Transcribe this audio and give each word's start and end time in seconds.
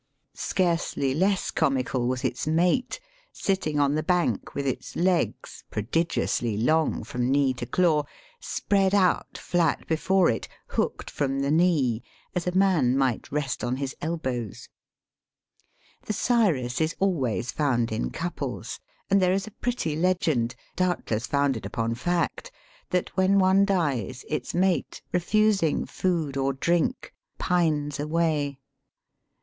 Scarcely 0.33 1.13
less 1.13 1.51
comical 1.51 2.07
was 2.07 2.23
its 2.23 2.47
mate, 2.47 2.99
sitting 3.31 3.79
on 3.79 3.93
the 3.93 4.01
bank 4.01 4.55
with 4.55 4.65
its 4.65 4.95
legs, 4.95 5.63
pro 5.69 5.83
Digitized 5.83 5.85
by 5.85 5.91
VjOOQIC 5.91 5.91
234 5.91 6.23
EAST 6.25 6.41
BY 6.41 6.47
WEST. 6.49 6.57
digiously 6.57 6.67
long 6.67 7.03
from 7.03 7.29
knee 7.31 7.53
to 7.53 7.65
claw, 7.67 8.03
spread 8.39 8.95
out 8.95 9.37
flat 9.37 9.85
before 9.87 10.31
it, 10.31 10.47
hooked 10.69 11.11
from 11.11 11.41
the 11.41 11.51
knee, 11.51 12.01
as 12.33 12.47
a 12.47 12.57
man 12.57 12.97
might 12.97 13.31
rest 13.31 13.63
on 13.63 13.75
his 13.75 13.95
elbows* 14.01 14.69
The 16.05 16.13
sirus 16.13 16.81
is 16.81 16.95
always 16.99 17.51
found 17.51 17.91
in 17.91 18.09
couples, 18.09 18.79
and 19.07 19.21
there 19.21 19.33
is 19.33 19.45
a 19.45 19.51
pretty 19.51 19.95
legend, 19.95 20.55
doubtless 20.75 21.27
founded 21.27 21.63
upon 21.63 21.93
fact, 21.93 22.49
that 22.89 23.15
when 23.15 23.37
one 23.37 23.65
dies, 23.65 24.25
its 24.27 24.55
mate, 24.55 25.03
refusing 25.13 25.85
food 25.85 26.37
or 26.37 26.53
drink, 26.53 27.13
pines 27.37 27.99
away. 27.99 28.57